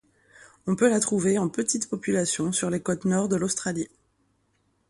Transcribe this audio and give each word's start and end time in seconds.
On 0.65 0.75
peut 0.75 0.89
la 0.89 0.99
trouver 0.99 1.37
en 1.37 1.47
petites 1.47 1.87
populations 1.87 2.51
sur 2.51 2.71
les 2.71 2.81
côtes 2.81 3.05
Nord 3.05 3.29
de 3.29 3.35
l'Australie. 3.35 3.87